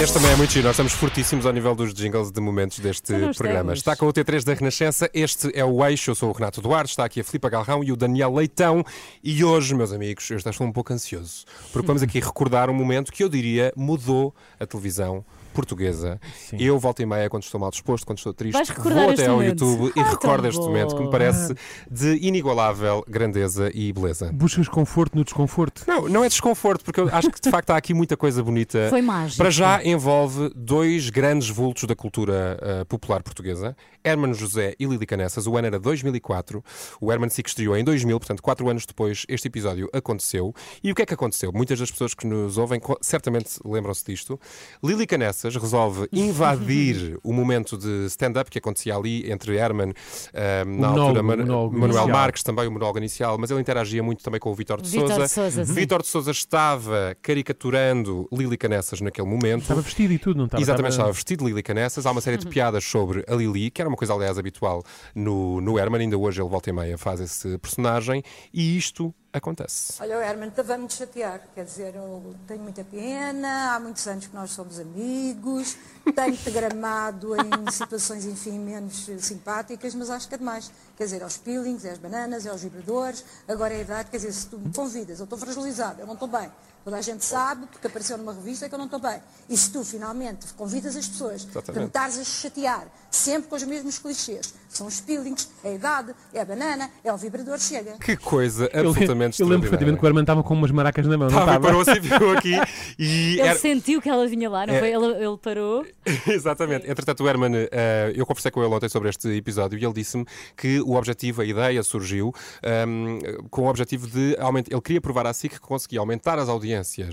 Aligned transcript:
Este 0.00 0.14
também 0.14 0.30
é 0.30 0.36
muito 0.36 0.52
giro. 0.52 0.66
Nós 0.66 0.74
estamos 0.74 0.92
fortíssimos 0.92 1.44
ao 1.44 1.52
nível 1.52 1.74
dos 1.74 1.92
jingles 1.92 2.30
de 2.30 2.40
momentos 2.40 2.78
deste 2.78 3.12
programa. 3.36 3.72
estamos. 3.72 3.78
Está 3.78 3.96
com 3.96 4.06
o 4.06 4.12
T3 4.12 4.44
da 4.44 4.54
Renascença. 4.54 5.10
Este 5.12 5.50
é 5.54 5.64
o 5.64 5.84
Eixo. 5.84 6.12
Eu 6.12 6.14
sou 6.14 6.30
o 6.30 6.32
Renato 6.32 6.60
Duarte. 6.60 6.90
Está 6.90 7.04
aqui 7.04 7.20
a 7.20 7.24
Filipa 7.24 7.48
Galrão 7.48 7.82
e 7.82 7.90
o 7.90 7.96
Daniel 7.96 8.32
Leitão. 8.32 8.84
E 9.24 9.42
hoje, 9.42 9.74
meus 9.74 9.92
amigos, 9.92 10.30
eu 10.30 10.36
estou 10.36 10.66
um 10.66 10.72
pouco 10.72 10.92
ansioso. 10.92 11.44
Porque 11.72 11.86
vamos 11.86 12.02
aqui 12.02 12.20
recordar 12.20 12.70
um 12.70 12.74
momento 12.74 13.10
que 13.10 13.24
eu 13.24 13.28
diria 13.28 13.72
mudou 13.76 14.32
a 14.58 14.66
televisão 14.66 15.24
portuguesa. 15.50 16.20
Eu 16.52 16.78
volto 16.78 17.00
e 17.00 17.06
meia 17.06 17.28
quando 17.28 17.42
estou 17.42 17.60
mal 17.60 17.70
disposto, 17.70 18.06
quando 18.06 18.18
estou 18.18 18.32
triste, 18.32 18.72
vou 18.78 19.10
até 19.10 19.26
ao 19.26 19.36
momento. 19.36 19.64
YouTube 19.64 19.92
e 19.96 20.00
Ah, 20.00 20.10
recordo 20.10 20.46
este 20.48 20.58
bom. 20.60 20.66
momento 20.66 20.96
que 20.96 21.02
me 21.02 21.10
parece 21.10 21.54
de 21.90 22.16
inigualável 22.26 23.04
grandeza 23.08 23.70
e 23.74 23.92
beleza. 23.92 24.30
Buscas 24.32 24.68
conforto 24.68 25.16
no 25.16 25.24
desconforto. 25.24 25.84
Não, 25.86 26.08
não 26.08 26.24
é 26.24 26.28
desconforto, 26.28 26.84
porque 26.84 27.00
eu 27.00 27.08
acho 27.12 27.30
que 27.30 27.40
de 27.40 27.50
facto 27.50 27.70
há 27.70 27.76
aqui 27.76 27.92
muita 27.94 28.16
coisa 28.16 28.42
bonita. 28.42 28.88
Foi 28.90 29.02
mágico. 29.02 29.38
Para 29.38 29.50
já 29.50 29.84
envolve 29.84 30.50
dois 30.54 31.10
grandes 31.10 31.48
vultos 31.48 31.84
da 31.84 31.94
cultura 31.94 32.58
ah, 32.60 32.84
popular 32.84 33.22
portuguesa, 33.22 33.76
Hermano 34.04 34.34
José 34.34 34.74
e 34.78 34.86
Lili 34.86 35.06
Canessas. 35.06 35.46
O 35.46 35.56
ano 35.56 35.66
era 35.66 35.78
2004, 35.78 36.62
o 37.00 37.12
Hermano 37.12 37.30
Sick 37.30 37.48
estreou 37.48 37.76
em 37.76 37.84
2000, 37.84 38.18
portanto, 38.18 38.42
quatro 38.42 38.68
anos 38.68 38.86
depois 38.86 39.24
este 39.28 39.48
episódio 39.48 39.88
aconteceu. 39.92 40.54
E 40.82 40.90
o 40.90 40.94
que 40.94 41.02
é 41.02 41.06
que 41.06 41.14
aconteceu? 41.14 41.52
Muitas 41.52 41.78
das 41.78 41.90
pessoas 41.90 42.14
que 42.14 42.26
nos 42.26 42.56
ouvem 42.58 42.80
certamente 43.00 43.58
lembram-se 43.64 44.04
disto. 44.04 44.38
Lili 44.82 45.06
Canessas 45.06 45.39
resolve 45.48 46.08
invadir 46.12 47.18
o 47.24 47.32
momento 47.32 47.76
de 47.76 48.06
stand-up 48.06 48.50
que 48.50 48.58
acontecia 48.58 48.94
ali 48.94 49.30
entre 49.30 49.56
Herman, 49.56 49.92
ah, 50.34 50.64
na 50.64 50.88
monólogo, 50.88 51.00
altura, 51.00 51.22
Manuel 51.22 51.72
inicial. 51.72 52.08
Marques, 52.08 52.42
também 52.42 52.66
o 52.68 52.70
monólogo 52.70 52.98
inicial, 52.98 53.38
mas 53.38 53.50
ele 53.50 53.60
interagia 53.60 54.02
muito 54.02 54.22
também 54.22 54.38
com 54.40 54.50
o 54.50 54.54
Vítor 54.54 54.80
de 54.80 54.88
Souza. 54.88 55.64
Vítor 55.64 56.02
de 56.02 56.08
Souza 56.08 56.30
estava 56.30 57.16
caricaturando 57.22 58.28
Lili 58.32 58.56
Canessas 58.56 59.00
naquele 59.00 59.26
momento. 59.26 59.62
Estava 59.62 59.80
vestido 59.80 60.12
e 60.12 60.18
tudo, 60.18 60.36
não 60.38 60.44
estava? 60.44 60.62
Exatamente, 60.62 60.92
estava 60.92 61.08
estava... 61.08 61.12
vestido 61.12 61.44
de 61.44 61.50
Lili 61.50 61.62
Canessas. 61.62 62.06
Há 62.06 62.10
uma 62.10 62.20
série 62.20 62.36
de 62.36 62.46
Uhum. 62.46 62.52
piadas 62.52 62.84
sobre 62.84 63.24
a 63.28 63.34
Lili, 63.34 63.70
que 63.70 63.80
era 63.80 63.88
uma 63.88 63.96
coisa, 63.96 64.12
aliás, 64.12 64.38
habitual 64.38 64.82
no, 65.14 65.60
no 65.60 65.78
Herman. 65.78 66.00
Ainda 66.00 66.18
hoje 66.18 66.40
ele 66.40 66.48
volta 66.48 66.68
e 66.68 66.72
meia 66.72 66.98
faz 66.98 67.20
esse 67.20 67.56
personagem. 67.58 68.22
E 68.52 68.76
isto 68.76 69.14
acontece. 69.32 69.94
Olha, 70.02 70.14
Herman, 70.14 70.48
estava-me 70.48 70.90
chatear. 70.90 71.40
Quer 71.54 71.64
dizer, 71.64 71.94
eu 71.94 72.34
tenho 72.46 72.60
muita 72.60 72.84
pena, 72.84 73.74
há 73.74 73.80
muitos 73.80 74.06
anos 74.06 74.26
que 74.26 74.34
nós 74.34 74.50
somos 74.50 74.78
amigos, 74.80 75.76
tenho-te 76.14 76.50
gramado 76.52 77.34
em 77.36 77.70
situações, 77.70 78.24
enfim, 78.24 78.58
menos 78.58 79.08
simpáticas, 79.20 79.94
mas 79.94 80.10
acho 80.10 80.28
que 80.28 80.34
é 80.34 80.38
demais. 80.38 80.70
Quer 80.96 81.04
dizer, 81.04 81.22
aos 81.22 81.36
peelings, 81.36 81.84
é 81.84 81.90
às 81.90 81.98
bananas, 81.98 82.44
é 82.46 82.50
aos 82.50 82.62
vibradores, 82.62 83.24
agora 83.46 83.74
é 83.74 83.78
a 83.78 83.80
idade, 83.80 84.10
quer 84.10 84.16
dizer, 84.16 84.32
se 84.32 84.46
tu 84.46 84.58
me 84.58 84.72
convidas, 84.72 85.18
eu 85.20 85.24
estou 85.24 85.38
fragilizada, 85.38 86.02
eu 86.02 86.06
não 86.06 86.14
estou 86.14 86.28
bem. 86.28 86.50
Toda 86.84 86.96
a 86.96 87.02
gente 87.02 87.22
sabe, 87.24 87.66
porque 87.66 87.86
apareceu 87.86 88.16
numa 88.16 88.32
revista, 88.32 88.68
que 88.68 88.74
eu 88.74 88.78
não 88.78 88.86
estou 88.86 88.98
bem. 89.00 89.20
E 89.48 89.56
se 89.56 89.70
tu, 89.70 89.84
finalmente, 89.84 90.46
convidas 90.56 90.96
as 90.96 91.06
pessoas 91.06 91.44
para 91.44 91.60
me 91.60 91.62
Exatamente. 91.62 91.86
estares 91.88 92.18
a 92.18 92.24
chatear, 92.24 92.86
sempre 93.10 93.48
com 93.50 93.56
os 93.56 93.62
mesmos 93.64 93.98
clichês, 93.98 94.54
são 94.68 94.86
os 94.86 94.98
peelings, 95.00 95.48
é 95.62 95.68
a 95.70 95.74
idade, 95.74 96.14
é 96.32 96.40
a 96.40 96.44
banana, 96.44 96.90
é 97.04 97.12
o 97.12 97.16
vibrador, 97.18 97.58
chega. 97.58 97.92
Que 97.98 98.16
coisa 98.16 98.70
Eu, 98.72 98.88
absolutamente 98.90 99.40
eu 99.40 99.46
lembro 99.46 99.62
perfeitamente 99.68 99.98
que 99.98 100.04
o. 100.04 100.08
Herman 100.08 100.22
estava 100.22 100.42
com 100.42 100.54
umas 100.54 100.70
maracas 100.70 101.06
na 101.06 101.18
mão, 101.18 101.28
não 101.28 101.38
Estava, 101.40 101.50
estava? 101.58 101.66
parou-se 101.66 101.90
e 101.90 102.00
viu 102.00 102.30
aqui. 102.38 102.54
E 102.98 103.32
Ele 103.32 103.40
era- 103.42 103.58
sentiu 103.58 104.00
que 104.00 104.08
ela 104.08 104.26
vinha 104.26 104.48
lá, 104.48 104.66
não 104.66 104.74
É. 104.74 104.78
foi? 104.78 104.88
Ele, 104.90 105.06
ele 105.24 105.36
parou. 105.36 105.84
Exatamente. 106.26 106.90
Entretanto, 106.90 107.22
o 107.24 107.28
Herman, 107.28 107.68
eh, 107.70 108.12
eu 108.16 108.24
conversei 108.24 108.50
com 108.50 108.62
ele 108.64 108.72
ontem 108.74 108.88
sobre 108.88 109.10
este 109.10 109.28
episódio 109.28 109.78
e 109.78 109.84
ele 109.84 109.92
disse-me 109.92 110.24
que 110.56 110.80
o 110.80 110.94
objetivo, 110.94 111.42
a 111.42 111.44
ideia 111.44 111.82
surgiu 111.82 112.32
ehm, 112.62 113.18
com 113.50 113.62
o 113.62 113.68
objetivo 113.68 114.06
de 114.06 114.34
aumentar. 114.40 114.72
Ele 114.72 114.80
queria 114.80 115.00
provar 115.00 115.26
à 115.26 115.32
SIC 115.34 115.52
que 115.54 115.60
conseguia 115.60 116.00
aumentar 116.00 116.38
as 116.38 116.48
audiências 116.48 116.69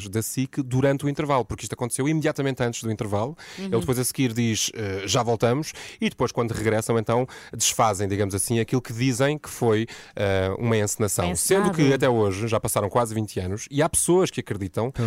da 0.10 0.22
SIC 0.22 0.62
durante 0.64 1.06
o 1.06 1.10
intervalo, 1.10 1.44
porque 1.46 1.64
isto 1.66 1.74
aconteceu 1.74 2.08
imediatamente 2.08 2.62
antes 2.64 2.84
do 2.84 2.92
intervalo. 2.92 3.36
Ele 3.58 3.70
depois 3.70 3.98
a 4.00 4.04
seguir 4.04 4.34
diz 4.34 4.72
eh, 4.74 5.04
já 5.06 5.24
voltamos 5.24 5.74
e 6.00 6.10
depois, 6.10 6.32
quando 6.32 6.52
regressam, 6.52 6.98
então 6.98 7.28
desfazem, 7.56 8.08
digamos 8.08 8.34
assim, 8.36 8.60
aquilo 8.60 8.82
que 8.82 8.94
dizem 8.94 9.38
que 9.38 9.50
foi 9.50 9.88
eh, 10.16 10.50
uma 10.58 10.78
encenação. 10.78 11.26
Bem 11.26 11.36
Sendo 11.36 11.72
que 11.72 11.94
até 11.94 12.10
hoje 12.10 12.48
já 12.48 12.60
passaram 12.60 12.90
quase 12.90 13.14
20 13.16 13.40
anos 13.40 13.68
e 13.72 13.82
há 13.82 13.90
pessoas 13.90 14.30
que 14.30 14.40
acreditam 14.42 14.92
que 14.92 15.02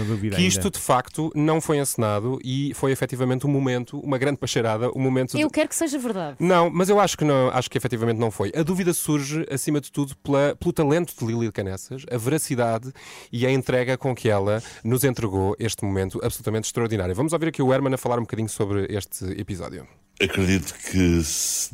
isto 0.47 0.59
ainda. 0.67 0.71
de 0.71 0.79
facto 0.79 1.31
não 1.35 1.61
foi 1.61 1.79
encenado 1.79 2.39
e 2.45 2.73
foi 2.75 2.93
efetivamente 2.93 3.47
um 3.47 3.51
momento, 3.51 3.99
uma 4.01 4.19
grande 4.19 4.39
pacheirada, 4.39 4.91
um 4.97 5.01
momento. 5.01 5.37
de- 5.37 5.43
Eu 5.43 5.51
quero 5.51 5.69
que 5.69 5.75
seja 5.77 5.99
verdade. 5.99 6.37
Não, 6.41 6.71
mas 6.71 6.89
eu 6.89 6.99
acho 7.01 7.17
que 7.17 7.25
não, 7.25 7.51
acho 7.51 7.71
que 7.71 7.77
efetivamente 7.79 8.19
não 8.19 8.31
foi. 8.31 8.53
A 8.55 8.63
dúvida 8.63 8.93
surge, 8.95 9.45
acima 9.51 9.81
de 9.81 9.91
tudo, 9.93 10.17
pela- 10.19 10.55
pelo 10.57 10.73
talento 10.73 11.15
de 11.19 11.25
Lili 11.27 11.51
Canessas, 11.53 12.05
a 12.11 12.17
veracidade 12.17 12.93
e 13.33 13.47
a 13.47 13.51
entrega 13.51 13.97
com 13.99 14.15
que 14.15 14.29
ela 14.29 14.40
nos 14.85 15.05
entregou 15.05 15.55
este 15.59 15.85
momento 15.85 16.21
absolutamente 16.23 16.67
extraordinário. 16.67 17.15
Vamos 17.15 17.33
ouvir 17.33 17.49
aqui 17.49 17.63
o 17.63 17.73
Herman 17.73 17.95
a 17.95 17.99
falar 17.99 18.19
um 18.19 18.23
bocadinho 18.23 18.49
sobre 18.49 18.87
este 18.91 19.25
episódio. 19.41 19.87
acredito 20.21 20.75
que 20.75 21.23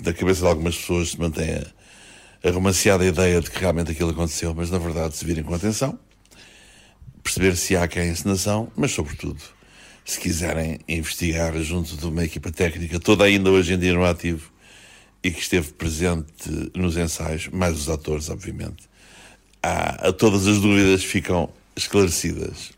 na 0.05 0.13
cabeça 0.13 0.43
de 0.43 0.47
algumas 0.47 0.77
pessoas 0.77 1.11
se 1.11 1.21
mantenha 1.21 1.67
a 2.45 2.51
romanceada 2.51 3.05
ideia 3.05 3.41
de 3.41 3.51
que 3.51 3.59
realmente 3.59 3.91
aquilo 3.91 4.11
aconteceu, 4.11 4.55
mas 4.55 4.71
na 4.71 4.79
verdade 4.79 5.17
se 5.17 5.25
virem 5.25 5.43
com 5.43 5.55
atenção, 5.55 5.99
perceber 7.23 7.57
se 7.57 7.77
há 7.77 7.89
que 7.89 7.99
é 7.99 8.07
encenação, 8.07 8.71
mas 8.77 8.93
sobretudo, 8.93 9.41
se 10.05 10.21
quiserem 10.21 10.79
investigar 10.87 11.59
junto 11.61 11.97
de 11.97 12.07
uma 12.07 12.25
equipa 12.25 12.53
técnica, 12.53 13.01
toda 13.01 13.25
ainda 13.25 13.51
hoje 13.51 13.75
em 13.75 13.79
dia 13.79 13.93
no 13.93 14.05
ativo, 14.05 14.53
e 15.25 15.31
que 15.33 15.41
esteve 15.41 15.73
presente 15.73 16.71
nos 16.73 16.97
ensaios, 16.97 17.49
mais 17.49 17.77
os 17.77 17.89
atores, 17.89 18.31
obviamente, 18.31 18.89
há, 19.61 20.09
a 20.09 20.13
todas 20.13 20.47
as 20.47 20.61
dúvidas 20.61 21.03
ficam 21.03 21.51
esclarecidas. 21.77 22.76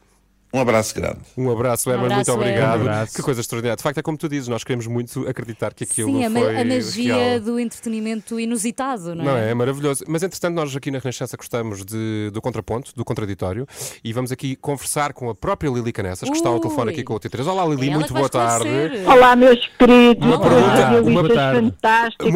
Um 0.52 0.60
abraço 0.60 0.94
grande. 0.94 1.18
Um 1.36 1.50
abraço, 1.50 1.90
Herman, 1.90 2.06
abraço, 2.06 2.30
muito 2.30 2.40
obrigado. 2.42 2.78
Um 2.78 2.82
abraço. 2.82 3.14
Que 3.14 3.22
coisa 3.22 3.40
extraordinária. 3.42 3.76
De 3.76 3.82
facto, 3.82 3.98
é 3.98 4.02
como 4.02 4.16
tu 4.16 4.28
dizes, 4.30 4.48
nós 4.48 4.64
queremos 4.64 4.86
muito 4.86 5.28
acreditar 5.28 5.74
que 5.74 5.84
aquilo 5.84 6.08
Sim, 6.22 6.30
foi 6.32 6.56
a 6.56 6.64
magia 6.64 7.14
real. 7.14 7.40
do 7.40 7.60
entretenimento 7.60 8.40
inusitado, 8.40 9.14
não 9.14 9.22
é? 9.22 9.26
Não 9.26 9.36
é? 9.36 9.50
É 9.50 9.54
maravilhoso. 9.54 10.04
Mas 10.08 10.22
entretanto, 10.22 10.54
nós 10.54 10.74
aqui 10.74 10.90
na 10.90 10.98
Renascença 11.00 11.36
gostamos 11.36 11.84
de- 11.84 12.30
do 12.32 12.40
contraponto, 12.40 12.92
do 12.96 13.04
contraditório, 13.04 13.66
e 14.02 14.10
vamos 14.12 14.32
aqui 14.32 14.56
conversar 14.56 15.12
com 15.12 15.28
a 15.28 15.34
própria 15.34 15.68
Lili 15.68 15.92
Canessas, 15.92 16.28
que 16.30 16.36
está 16.36 16.48
ao 16.48 16.58
telefone 16.60 16.90
aqui 16.92 17.00
Ui. 17.00 17.04
com 17.04 17.14
o 17.14 17.20
T3. 17.20 17.46
Olá, 17.46 17.66
Lili, 17.66 17.82
É 17.82 17.90
ela 17.90 17.98
muito 17.98 18.14
boa 18.14 18.28
tarde. 18.30 18.68
Olá, 19.06 19.36
meus 19.36 19.66
queridos, 19.78 20.26
Uma 20.26 20.40
pergunta, 20.40 21.02
uma 21.10 21.28
tarde. 21.28 21.60
fantásticos, 21.60 22.34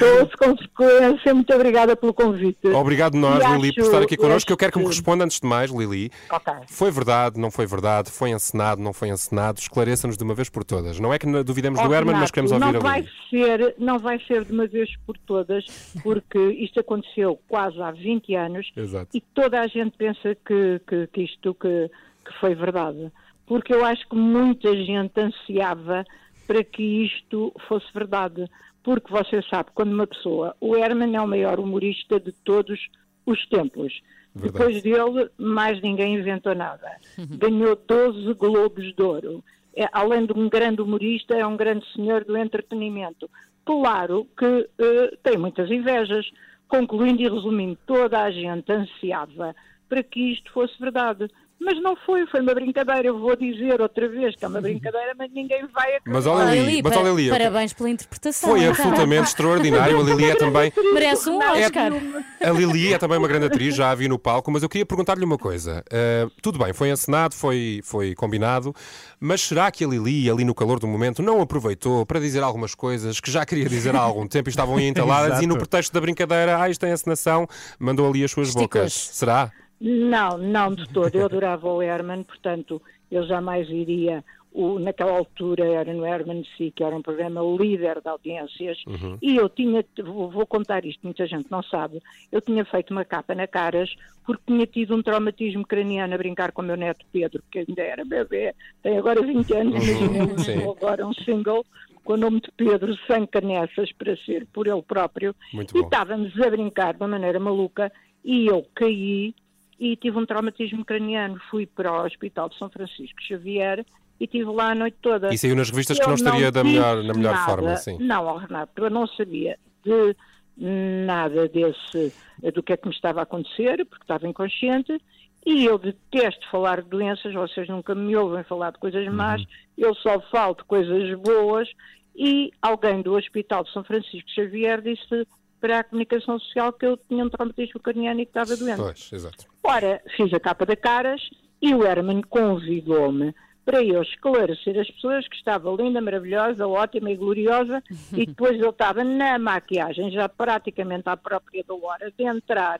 eu 0.00 0.20
ouço 0.20 0.36
com 0.38 0.56
frequência. 0.56 1.34
Muito 1.34 1.52
obrigada 1.54 1.96
pelo 1.96 2.14
convite. 2.14 2.68
Obrigado 2.68 3.14
nós, 3.16 3.42
E 3.44 3.48
Lili, 3.56 3.74
por 3.74 3.80
acho- 3.80 3.90
estar 3.90 4.02
aqui 4.02 4.16
connosco. 4.16 4.52
Eu 4.52 4.56
quero 4.56 4.72
que 4.72 4.78
me 4.78 4.86
responda 4.86 5.24
antes 5.24 5.40
de 5.40 5.46
mais, 5.48 5.70
Lili. 5.72 6.10
Ok. 6.30 6.52
Foi 6.84 6.90
verdade, 6.90 7.40
não 7.40 7.50
foi 7.50 7.66
verdade? 7.66 8.10
Foi 8.10 8.28
encenado, 8.28 8.82
não 8.82 8.92
foi 8.92 9.08
encenado? 9.08 9.58
Esclareça-nos 9.58 10.18
de 10.18 10.22
uma 10.22 10.34
vez 10.34 10.50
por 10.50 10.62
todas. 10.62 11.00
Não 11.00 11.14
é 11.14 11.18
que 11.18 11.26
duvidemos 11.42 11.80
Ó, 11.80 11.88
do 11.88 11.94
Herman, 11.94 12.14
mas 12.16 12.30
queremos 12.30 12.52
ouvir 12.52 12.74
não 12.74 12.78
vai 12.78 13.08
ser 13.30 13.74
Não 13.78 13.98
vai 13.98 14.20
ser 14.26 14.44
de 14.44 14.52
uma 14.52 14.66
vez 14.66 14.94
por 15.06 15.16
todas, 15.16 15.64
porque 16.02 16.38
isto 16.38 16.80
aconteceu 16.80 17.40
quase 17.48 17.80
há 17.80 17.90
20 17.90 18.34
anos 18.34 18.70
Exato. 18.76 19.16
e 19.16 19.20
toda 19.22 19.62
a 19.62 19.66
gente 19.66 19.96
pensa 19.96 20.34
que, 20.34 20.78
que, 20.86 21.06
que 21.06 21.22
isto 21.22 21.54
que, 21.54 21.90
que 22.22 22.38
foi 22.38 22.54
verdade. 22.54 23.10
Porque 23.46 23.72
eu 23.74 23.82
acho 23.82 24.06
que 24.06 24.16
muita 24.16 24.70
gente 24.76 25.18
ansiava 25.18 26.04
para 26.46 26.62
que 26.62 27.06
isto 27.06 27.50
fosse 27.66 27.86
verdade. 27.94 28.46
Porque 28.82 29.10
você 29.10 29.40
sabe, 29.48 29.70
quando 29.74 29.94
uma 29.94 30.06
pessoa. 30.06 30.54
O 30.60 30.76
Herman 30.76 31.16
é 31.16 31.20
o 31.22 31.26
maior 31.26 31.58
humorista 31.58 32.20
de 32.20 32.30
todos 32.30 32.78
os 33.26 33.46
tempos. 33.48 34.00
Verdade. 34.34 34.52
Depois 34.52 34.82
dele, 34.82 35.30
mais 35.38 35.80
ninguém 35.80 36.16
inventou 36.16 36.54
nada. 36.54 36.96
Ganhou 37.38 37.76
12 37.86 38.34
Globos 38.34 38.94
de 38.94 39.02
Ouro. 39.02 39.44
É, 39.76 39.88
além 39.92 40.26
de 40.26 40.32
um 40.32 40.48
grande 40.48 40.82
humorista, 40.82 41.34
é 41.34 41.46
um 41.46 41.56
grande 41.56 41.84
senhor 41.92 42.24
do 42.24 42.36
entretenimento. 42.36 43.28
Claro 43.64 44.26
que 44.36 44.68
eh, 44.78 45.16
tem 45.22 45.38
muitas 45.38 45.70
invejas. 45.70 46.30
Concluindo 46.68 47.22
e 47.22 47.28
resumindo, 47.28 47.78
toda 47.86 48.22
a 48.22 48.30
gente 48.30 48.70
ansiava 48.72 49.54
para 49.88 50.02
que 50.02 50.32
isto 50.32 50.50
fosse 50.52 50.78
verdade. 50.80 51.28
Mas 51.60 51.80
não 51.82 51.96
foi, 52.04 52.26
foi 52.26 52.40
uma 52.40 52.54
brincadeira. 52.54 53.08
Eu 53.08 53.18
vou 53.18 53.34
dizer 53.36 53.80
outra 53.80 54.08
vez 54.08 54.36
que 54.36 54.44
é 54.44 54.48
uma 54.48 54.60
brincadeira, 54.60 55.14
mas 55.16 55.30
ninguém 55.32 55.66
vai 55.72 55.96
acreditar. 55.96 56.12
Mas 56.12 56.26
olha, 56.26 56.50
Lili, 56.50 56.82
mas 56.82 56.96
olha, 56.96 57.10
Lili, 57.10 57.30
parabéns 57.30 57.72
pela 57.72 57.90
interpretação. 57.90 58.50
Foi 58.50 58.60
então. 58.60 58.72
absolutamente 58.72 59.28
extraordinário. 59.28 59.98
A 59.98 60.02
Lili 60.02 60.24
é 60.26 60.34
também. 60.34 60.72
Merece 60.92 61.30
um 61.30 61.38
Oscar. 61.38 61.92
A 62.40 62.50
Lili 62.50 62.92
é 62.92 62.98
também 62.98 63.16
uma 63.16 63.28
grande 63.28 63.46
atriz, 63.46 63.74
já 63.74 63.90
a 63.90 63.94
vi 63.94 64.08
no 64.08 64.18
palco, 64.18 64.50
mas 64.50 64.62
eu 64.62 64.68
queria 64.68 64.84
perguntar-lhe 64.84 65.24
uma 65.24 65.38
coisa. 65.38 65.82
Uh, 65.88 66.30
tudo 66.42 66.58
bem, 66.58 66.72
foi 66.72 66.90
encenado, 66.90 67.34
foi, 67.34 67.80
foi 67.82 68.14
combinado, 68.14 68.74
mas 69.18 69.40
será 69.40 69.70
que 69.70 69.84
a 69.84 69.88
Lili, 69.88 70.28
ali 70.28 70.44
no 70.44 70.54
calor 70.54 70.78
do 70.78 70.86
momento, 70.86 71.22
não 71.22 71.40
aproveitou 71.40 72.04
para 72.04 72.20
dizer 72.20 72.42
algumas 72.42 72.74
coisas 72.74 73.20
que 73.20 73.30
já 73.30 73.46
queria 73.46 73.68
dizer 73.68 73.96
há 73.96 74.00
algum 74.00 74.26
tempo 74.26 74.48
e 74.48 74.50
estavam 74.50 74.76
aí 74.76 74.84
entaladas 74.88 75.40
e 75.40 75.46
no 75.46 75.56
pretexto 75.56 75.94
da 75.94 76.00
brincadeira, 76.00 76.60
ah, 76.60 76.68
isto 76.68 76.84
é 76.84 76.92
encenação, 76.92 77.48
mandou 77.78 78.06
ali 78.08 78.22
as 78.22 78.30
suas 78.30 78.48
Esticou-se. 78.48 78.68
bocas? 78.68 78.92
Será? 78.92 79.52
Não, 79.80 80.38
não 80.38 80.72
de 80.74 80.88
todo. 80.88 81.14
Eu 81.14 81.24
adorava 81.26 81.68
o 81.72 81.82
Herman, 81.82 82.22
portanto, 82.22 82.80
eu 83.10 83.26
jamais 83.26 83.68
iria 83.68 84.24
o, 84.52 84.78
naquela 84.78 85.10
altura 85.18 85.64
era 85.66 85.92
no 85.92 86.06
Herman 86.06 86.44
C, 86.56 86.70
que 86.70 86.84
era 86.84 86.94
um 86.94 87.02
programa 87.02 87.40
líder 87.60 88.00
de 88.00 88.08
audiências, 88.08 88.78
Uhum. 88.86 89.18
e 89.20 89.34
eu 89.36 89.48
tinha, 89.48 89.84
vou, 90.04 90.30
vou 90.30 90.46
contar 90.46 90.84
isto, 90.84 91.00
muita 91.02 91.26
gente 91.26 91.50
não 91.50 91.60
sabe, 91.60 92.00
eu 92.30 92.40
tinha 92.40 92.64
feito 92.64 92.92
uma 92.92 93.04
capa 93.04 93.34
na 93.34 93.48
Caras 93.48 93.92
porque 94.24 94.44
tinha 94.46 94.64
tido 94.64 94.94
um 94.94 95.02
traumatismo 95.02 95.66
craniano 95.66 96.14
a 96.14 96.18
brincar 96.18 96.52
com 96.52 96.62
o 96.62 96.64
meu 96.64 96.76
neto 96.76 97.04
Pedro, 97.12 97.42
que 97.50 97.58
ainda 97.68 97.82
era 97.82 98.04
bebê, 98.04 98.54
tem 98.80 98.96
agora 98.96 99.20
20 99.20 99.54
anos, 99.56 99.74
Uhum. 99.74 99.80
Sim. 99.80 100.04
imaginemos 100.04 100.48
agora 100.76 101.04
um 101.04 101.12
single 101.12 101.66
com 102.04 102.12
o 102.12 102.16
nome 102.16 102.40
de 102.40 102.52
Pedro, 102.56 102.96
sem 103.08 103.26
canessas 103.26 103.90
para 103.92 104.16
ser 104.18 104.46
por 104.52 104.68
ele 104.68 104.82
próprio, 104.82 105.34
Muito 105.52 105.76
e 105.76 105.80
bom. 105.80 105.86
estávamos 105.86 106.40
a 106.40 106.48
brincar 106.48 106.94
de 106.94 107.00
uma 107.00 107.08
maneira 107.08 107.40
maluca, 107.40 107.90
e 108.24 108.46
eu 108.46 108.64
caí 108.72 109.34
e 109.78 109.96
tive 109.96 110.18
um 110.18 110.26
traumatismo 110.26 110.84
craniano, 110.84 111.40
fui 111.50 111.66
para 111.66 111.92
o 111.92 112.04
Hospital 112.06 112.48
de 112.48 112.58
São 112.58 112.68
Francisco 112.70 113.20
Xavier 113.22 113.84
e 114.20 114.24
estive 114.24 114.44
lá 114.44 114.70
a 114.70 114.74
noite 114.74 114.96
toda. 115.02 115.32
E 115.34 115.38
saiu 115.38 115.56
nas 115.56 115.70
revistas 115.70 115.98
que 115.98 116.04
Eu 116.04 116.08
não 116.08 116.14
estaria 116.14 116.50
da 116.52 116.62
disse 116.62 116.74
melhor, 116.74 117.02
na 117.02 117.14
melhor 117.14 117.34
nada, 117.34 117.44
forma, 117.44 117.76
sim. 117.76 117.98
Não, 117.98 118.24
ó, 118.26 118.36
Renato, 118.36 118.72
eu 118.84 118.90
não 118.90 119.06
sabia 119.06 119.58
de 119.84 120.16
nada 120.56 121.48
desse, 121.48 122.12
do 122.54 122.62
que 122.62 122.72
é 122.72 122.76
que 122.76 122.86
me 122.88 122.94
estava 122.94 123.20
a 123.20 123.22
acontecer, 123.24 123.84
porque 123.86 124.04
estava 124.04 124.28
inconsciente, 124.28 125.00
e 125.44 125.64
eu 125.64 125.76
detesto 125.78 126.48
falar 126.48 126.80
de 126.80 126.88
doenças, 126.88 127.34
vocês 127.34 127.68
nunca 127.68 127.94
me 127.94 128.14
ouvem 128.16 128.44
falar 128.44 128.70
de 128.70 128.78
coisas 128.78 129.06
más, 129.12 129.40
Uhum. 129.42 129.46
eu 129.78 129.94
só 129.96 130.20
falo 130.30 130.54
de 130.54 130.64
coisas 130.64 131.18
boas, 131.18 131.68
e 132.16 132.52
alguém 132.62 133.02
do 133.02 133.14
Hospital 133.14 133.64
de 133.64 133.72
São 133.72 133.82
Francisco 133.82 134.30
Xavier 134.30 134.80
disse 134.80 135.26
para 135.60 135.80
a 135.80 135.84
comunicação 135.84 136.38
social 136.38 136.72
que 136.72 136.84
eu 136.86 136.96
tinha 136.96 137.24
um 137.24 137.30
traumatismo 137.30 137.80
craniano 137.80 138.20
e 138.20 138.26
que 138.26 138.30
estava 138.30 138.56
doente. 138.56 138.76
Pois, 138.82 139.10
exato. 139.12 139.44
Ora, 139.62 140.02
fiz 140.16 140.32
a 140.34 140.40
capa 140.40 140.66
da 140.66 140.76
Caras 140.76 141.22
e 141.62 141.74
o 141.74 141.84
Herman 141.84 142.20
convidou-me 142.22 143.34
para 143.64 143.82
eu 143.82 144.02
esclarecer 144.02 144.78
as 144.78 144.90
pessoas 144.90 145.26
que 145.26 145.36
estava 145.36 145.70
linda, 145.72 146.00
maravilhosa, 146.00 146.66
ótima 146.68 147.10
e 147.10 147.16
gloriosa 147.16 147.82
e 148.12 148.26
depois 148.26 148.60
eu 148.60 148.70
estava 148.70 149.02
na 149.02 149.38
maquiagem, 149.38 150.10
já 150.10 150.28
praticamente 150.28 151.08
à 151.08 151.16
própria 151.16 151.64
da 151.66 151.74
hora 151.74 152.12
de 152.16 152.24
entrar 152.24 152.78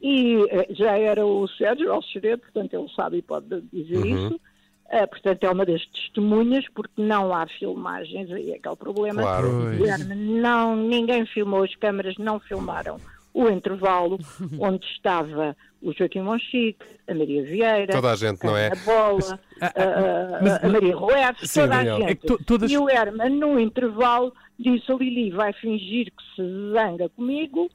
e 0.00 0.36
eh, 0.50 0.66
já 0.70 0.96
era 0.96 1.26
o 1.26 1.48
Sérgio 1.48 1.92
Alxeredo, 1.92 2.42
portanto 2.42 2.74
ele 2.74 2.88
sabe 2.94 3.16
e 3.18 3.22
pode 3.22 3.60
dizer 3.72 3.96
Uhum. 3.96 4.26
isso. 4.26 4.40
Eh, 4.88 5.06
portanto, 5.06 5.42
é 5.44 5.50
uma 5.50 5.66
das 5.66 5.84
testemunhas, 5.86 6.64
porque 6.74 7.02
não 7.02 7.34
há 7.34 7.46
filmagens, 7.46 8.30
aí 8.30 8.52
é 8.52 8.56
aquele 8.56 8.76
problema. 8.76 9.20
Claro. 9.22 9.48
Pois. 9.62 9.76
Guilherme, 9.78 10.14
Não, 10.14 10.76
ninguém 10.76 11.26
filmou, 11.26 11.64
as 11.64 11.74
câmaras 11.74 12.16
não 12.18 12.38
filmaram 12.38 13.00
o 13.34 13.48
intervalo 13.50 14.18
onde 14.60 14.86
estava 14.86 15.56
o 15.82 15.92
Joaquim 15.92 16.20
Monchique, 16.22 16.78
a 17.06 17.14
Maria 17.14 17.42
Vieira, 17.44 17.92
Toda 17.92 18.12
a 18.12 18.16
gente, 18.16 18.42
não 18.44 18.56
é? 18.56 18.68
a 18.68 18.76
Bola, 18.76 19.38
a, 19.60 19.66
a- 19.66 20.42
mas- 20.42 20.64
a 20.64 20.68
Maria 20.68 20.96
Roef, 20.96 21.46
Sim, 21.46 21.60
toda 21.60 21.76
Daniel. 21.76 21.96
a 21.96 21.98
gente. 22.00 22.10
É 22.10 22.14
que 22.14 22.26
to- 22.26 22.44
todas- 22.44 22.70
E 22.70 22.78
o 22.78 22.88
Herman, 22.88 23.30
no 23.30 23.58
intervalo, 23.60 24.32
disse 24.58 24.90
a 24.90 24.94
Lili 24.94 25.30
vai 25.32 25.52
fingir 25.52 26.06
que 26.06 26.22
se 26.34 26.72
zanga 26.72 27.08
comigo 27.10 27.68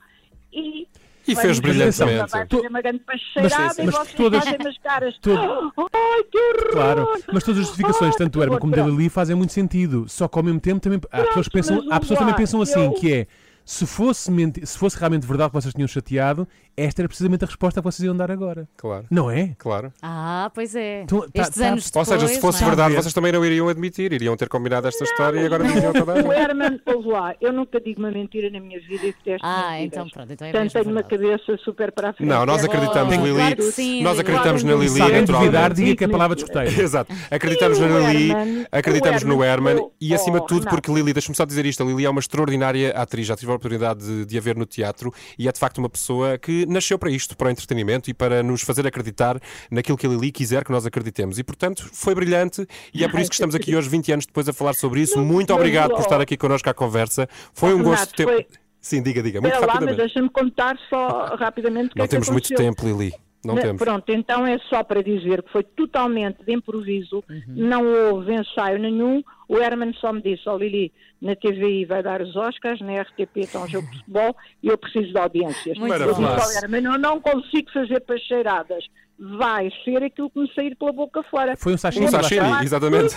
e... 0.51 0.87
E 1.27 1.35
fez 1.35 1.59
brilhantemente. 1.59 2.31
Vai 2.31 2.47
fazer 2.47 2.67
uma 2.67 2.81
grande 2.81 2.99
pacheirada 2.99 3.63
Mas- 3.65 3.77
e 3.79 3.85
vocês 3.91 4.13
todas- 4.13 4.43
fazem 4.43 4.67
as 4.67 4.77
caras. 4.79 5.17
todo- 5.21 5.71
Ai, 5.93 6.23
que 6.31 6.37
horror! 6.37 6.71
Claro, 6.71 7.07
mas 7.31 7.43
todas 7.43 7.59
as 7.61 7.65
justificações, 7.67 8.13
Ai, 8.13 8.17
tanto 8.17 8.33
do 8.39 8.43
Herman 8.43 8.59
como 8.59 8.75
da. 8.75 8.83
Lili, 8.85 9.09
fazem 9.09 9.35
muito 9.35 9.53
sentido. 9.53 10.05
Só 10.09 10.27
que 10.27 10.37
ao 10.37 10.43
mesmo 10.43 10.59
tempo 10.59 10.79
também 10.79 10.99
há 11.11 11.23
pessoas 11.23 11.47
que 11.47 11.53
pensam, 11.53 11.77
há 11.91 11.99
pessoas 11.99 12.17
que 12.19 12.23
também 12.25 12.35
pensam 12.35 12.61
assim, 12.61 12.83
eu- 12.85 12.93
que 12.93 13.13
é 13.13 13.27
se 13.63 13.85
fosse, 13.85 14.31
menti- 14.31 14.65
se 14.65 14.77
fosse 14.77 14.97
realmente 14.97 15.25
verdade 15.25 15.51
que 15.51 15.61
vocês 15.61 15.73
tinham 15.73 15.87
chateado, 15.87 16.47
esta 16.77 17.01
era 17.01 17.07
precisamente 17.07 17.43
a 17.43 17.47
resposta 17.47 17.81
que 17.81 17.85
vocês 17.85 18.05
iam 18.05 18.15
dar 18.15 18.31
agora. 18.31 18.67
Claro, 18.77 19.05
Não 19.11 19.29
é? 19.29 19.53
claro. 19.57 19.91
Ah, 20.01 20.49
pois 20.53 20.75
é. 20.75 21.03
Então, 21.03 21.21
tá- 21.21 21.41
Estes 21.41 21.57
tá- 21.59 21.67
anos 21.67 21.85
Ou 21.85 22.03
depois, 22.03 22.07
seja, 22.07 22.27
se 22.33 22.39
fosse 22.41 22.61
não 22.61 22.67
é? 22.67 22.69
verdade, 22.71 22.95
vocês 22.95 23.13
também 23.13 23.31
não 23.31 23.45
iriam 23.45 23.67
admitir, 23.69 24.11
iriam 24.13 24.35
ter 24.37 24.47
combinado 24.49 24.87
esta 24.87 25.03
história 25.03 25.39
e 25.39 25.45
agora 25.45 25.63
diziam 25.63 25.93
toda 25.93 26.19
a 26.19 26.23
O. 26.23 26.31
Herman, 26.33 26.79
ouve 26.85 27.07
lá, 27.09 27.35
eu 27.41 27.51
nunca 27.53 27.79
digo 27.79 27.99
uma 27.99 28.11
mentira 28.11 28.49
na 28.49 28.59
minha 28.59 28.79
vida 28.79 29.05
e 29.07 29.13
detesto 29.13 29.45
Ah, 29.45 29.71
mentiras. 29.71 29.85
então 29.93 30.09
pronto, 30.09 30.33
então 30.33 30.47
é 30.47 30.51
Portanto, 30.51 30.73
tenho 30.73 30.89
uma 30.91 31.03
cabeça 31.03 31.57
super 31.63 31.91
para 31.91 32.09
a 32.09 32.13
frente. 32.13 32.27
Não, 32.29 32.45
nós 32.45 32.63
É 32.63 32.65
acreditamos. 32.67 33.15
Lili. 33.15 33.35
Claro 33.35 33.61
sim, 33.71 34.03
Nós 34.03 34.17
Lili. 34.17 34.21
acreditamos 34.21 34.63
na 34.63 34.69
Claro. 34.71 34.83
Lili, 34.83 34.95
Se 34.95 35.01
alguém 35.01 35.19
naturalmente. 35.21 35.51
duvidar, 35.51 35.73
diga 35.73 35.95
que 35.95 36.03
é 36.03 36.07
palavra 36.07 36.35
de 36.35 36.43
escoteiro. 36.43 36.69
Exato. 36.81 37.13
Acreditamos 37.29 37.79
na 37.79 37.87
Lili, 38.11 38.33
acreditamos 38.71 39.23
no 39.23 39.43
Herman 39.43 39.89
e 39.99 40.13
acima 40.13 40.37
de 40.37 40.43
Oh, 40.43 40.47
tudo 40.47 40.59
Renato. 40.61 40.75
porque 40.75 40.91
Lili, 40.91 41.13
deixa-me 41.13 41.35
só 41.35 41.45
dizer 41.45 41.65
isto, 41.65 41.83
a 41.83 41.85
Lili 41.85 42.05
é 42.05 42.09
uma 42.09 42.19
extraordinária 42.19 42.91
atriz, 42.91 43.27
já 43.27 43.35
tive 43.35 43.51
a 43.51 43.55
oportunidade 43.55 44.05
de, 44.05 44.25
de 44.25 44.37
a 44.37 44.41
ver 44.41 44.55
no 44.55 44.65
teatro 44.65 45.13
e 45.37 45.47
é 45.47 45.51
de 45.51 45.59
facto 45.59 45.77
uma 45.77 45.89
pessoa 45.89 46.37
que 46.37 46.60
nasceu 46.65 46.97
para 46.99 47.09
isto, 47.11 47.35
para 47.37 47.47
o 47.47 47.49
entretenimento 47.49 48.09
e 48.09 48.13
para 48.13 48.41
nos 48.43 48.61
fazer 48.61 48.85
acreditar 48.87 49.39
naquilo 49.69 49.97
que 49.97 50.05
a 50.05 50.09
Lili 50.09 50.31
quiser 50.31 50.63
que 50.63 50.71
nós 50.71 50.85
acreditemos. 50.85 51.39
E 51.39 51.43
portanto 51.43 51.89
foi 51.93 52.13
brilhante 52.15 52.65
e 52.93 53.03
é 53.03 53.07
por 53.07 53.19
isso 53.19 53.29
que 53.29 53.35
estamos 53.35 53.55
aqui 53.55 53.75
hoje, 53.75 53.89
20 53.89 54.11
anos 54.13 54.25
depois, 54.25 54.47
a 54.49 54.53
falar 54.53 54.73
sobre 54.73 55.01
isso. 55.01 55.17
Não, 55.17 55.25
Muito 55.25 55.53
obrigado 55.53 55.91
por 55.91 55.99
estar 56.01 56.19
aqui 56.21 56.35
connosco 56.37 56.69
à 56.69 56.73
conversa. 56.73 57.27
Foi 57.53 57.73
um 57.73 57.77
Renato, 57.77 57.89
gosto 57.91 58.15
ter. 58.15 58.23
foi- 58.25 58.47
Sim, 58.79 59.03
diga, 59.03 59.21
diga, 59.21 59.39
muito 59.39 59.53
mas 59.53 59.61
rapidamente. 59.63 59.97
deixa-me 59.97 60.29
contar 60.31 60.75
só 60.89 61.35
rapidamente 61.35 61.89
que 61.91 61.97
Não 61.99 62.05
é 62.05 62.07
temos 62.07 62.29
muito 62.29 62.49
tempo, 62.55 62.83
Lili. 62.83 63.13
Não 63.43 63.55
temos. 63.55 63.81
Pronto, 63.81 64.09
então 64.11 64.45
é 64.45 64.57
só 64.69 64.83
para 64.83 65.01
dizer 65.01 65.41
que 65.43 65.51
foi 65.51 65.63
totalmente 65.63 66.43
de 66.45 66.53
improviso, 66.53 67.23
Uhum. 67.29 67.43
não 67.47 67.83
houve 67.85 68.33
ensaio 68.33 68.77
nenhum. 68.77 69.23
O 69.47 69.57
Herman 69.57 69.93
só 69.99 70.13
me 70.13 70.21
disse: 70.21 70.47
Ó 70.47 70.55
Lili, 70.57 70.91
na 71.21 71.35
TVI 71.35 71.85
vai 71.85 72.03
dar 72.03 72.21
os 72.21 72.35
Oscars, 72.35 72.79
na 72.81 73.01
RTP 73.01 73.37
está 73.37 73.59
um 73.63 73.67
jogo 73.67 73.87
de 73.89 73.97
futebol 73.99 74.35
e 74.61 74.67
eu 74.67 74.77
preciso 74.77 75.11
de 75.11 75.17
audiências. 75.19 75.77
Muito 75.77 75.93
eu 75.93 76.07
disse 76.13 76.23
ao 76.23 76.63
Herman: 76.63 76.83
Eu 76.85 76.99
não 76.99 77.19
consigo 77.19 77.71
fazer 77.71 77.99
pacheiradas, 78.01 78.85
vai 79.17 79.71
ser 79.83 80.03
aquilo 80.03 80.29
que 80.29 80.39
me 80.39 80.53
sair 80.53 80.75
pela 80.75 80.91
boca 80.93 81.23
fora. 81.23 81.55
Foi 81.57 81.71
um 81.71 81.75
Um 81.75 81.77
sashimi. 81.79 82.05
Vou-te 82.07 82.21
sashimi, 82.23 82.41
chamar 82.41 82.63
exatamente. 82.63 83.15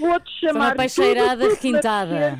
Vou-te 0.00 0.30
chamar. 0.40 0.66
uma 0.68 0.74
pacheirada 0.76 1.48
requintada. 1.48 2.38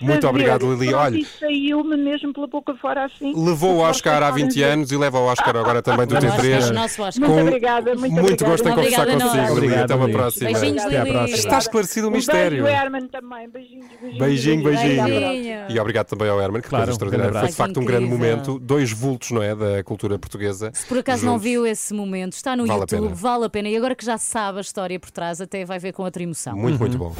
Muito 0.00 0.26
obrigado, 0.28 0.70
Lili. 0.72 0.88
Pronto, 0.90 1.02
Olha- 1.04 1.26
saiu-me 1.40 1.96
mesmo 1.96 2.32
pela 2.32 2.46
boca 2.46 2.74
fora 2.76 3.04
assim. 3.06 3.32
Levou 3.36 3.76
o 3.76 3.78
Oscar 3.78 4.22
há 4.22 4.30
20 4.30 4.62
anos 4.62 4.92
e 4.92 4.96
leva 4.96 5.18
o 5.18 5.24
Oscar 5.24 5.56
agora 5.56 5.82
também 5.82 6.06
do 6.06 6.14
O 6.14 6.18
Oscar, 6.18 6.40
T3. 6.40 6.70
o 6.70 6.72
nosso 6.74 7.02
Oscar. 7.02 7.28
Muito 7.28 7.42
obrigada, 7.46 7.94
muito, 7.94 8.14
muito 8.14 8.44
gosto 8.44 8.68
em 8.68 8.74
conversar 8.74 9.06
consigo. 9.06 9.58
Lili. 9.60 9.74
Até 9.74 9.94
uma 9.94 10.06
Lili. 10.06 10.16
próxima. 10.18 10.50
Beijinhos, 10.52 10.84
Até 10.84 10.96
à 10.98 11.04
Lili. 11.04 11.14
próxima. 11.16 11.36
Está 11.38 11.58
esclarecido 11.58 12.06
o 12.06 12.10
Um 12.10 12.14
mistério. 12.14 12.62
Beijo, 12.64 12.78
Herman, 12.78 13.06
também. 13.08 13.48
Beijinhos, 13.48 13.86
beijinhos. 14.00 14.18
Beijinho, 14.18 14.62
beijinho. 14.64 15.04
Beijinho. 15.04 15.58
E 15.68 15.80
obrigado 15.80 16.06
também 16.06 16.28
ao 16.28 16.40
Herman, 16.40 16.62
que 16.62 16.68
Claro, 16.68 16.84
coisa 16.84 16.92
extraordinária. 16.92 17.36
um 17.36 17.40
Foi 17.40 17.48
de 17.48 17.54
facto 17.56 17.80
um 17.80 17.84
grande 17.84 18.06
momento. 18.06 18.58
Dois 18.58 18.92
vultos, 18.92 19.30
não 19.30 19.42
é? 19.42 19.54
Da 19.54 19.82
cultura 19.82 20.18
portuguesa. 20.18 20.70
Se 20.74 20.86
por 20.86 20.98
acaso 20.98 21.24
não 21.26 21.38
viu 21.38 21.66
esse 21.66 21.92
momento, 21.94 22.32
está 22.34 22.54
no 22.56 22.66
YouTube, 22.66 23.08
vale 23.14 23.44
a 23.46 23.48
pena. 23.48 23.68
E 23.68 23.76
agora 23.76 23.94
que 23.94 24.04
já 24.04 24.16
sabe 24.18 24.58
a 24.58 24.60
história 24.60 24.98
por 24.98 25.10
trás, 25.10 25.40
até 25.40 25.64
vai 25.64 25.78
ver 25.78 25.92
com 25.92 26.02
outra 26.02 26.22
emoção. 26.22 26.56
Muito, 26.56 26.78
muito 26.78 26.96
bom. 26.98 27.14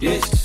Yes. 0.00 0.39